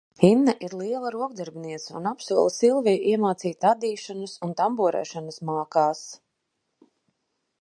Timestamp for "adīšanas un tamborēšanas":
3.73-5.41